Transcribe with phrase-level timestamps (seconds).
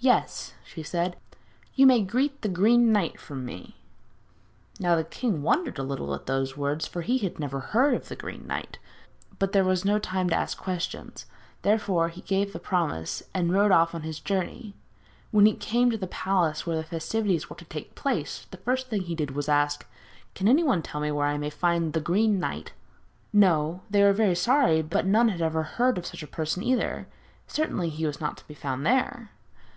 [0.00, 1.16] 'Yes,' she said.
[1.74, 3.78] 'You may greet the Green Knight from me.'
[4.78, 8.06] Now the king wondered a little at these words, for he had never heard of
[8.06, 8.78] the Green Knight;
[9.40, 11.26] but there was no time to ask questions,
[11.62, 14.76] therefore he gave the promise, and rode off on his journey.
[15.32, 18.86] When he came to the palace where the festivities were to take place, the first
[18.86, 19.84] thing he did was to ask:
[20.36, 22.72] 'Can anyone tell me where I may find the Green Knight?'
[23.32, 27.08] No, they were very sorry; but none had ever heard of such a person either
[27.48, 29.32] certainly he was not to be found there.